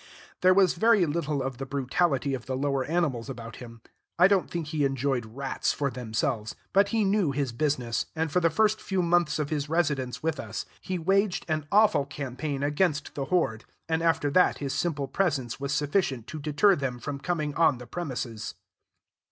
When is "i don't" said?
4.17-4.49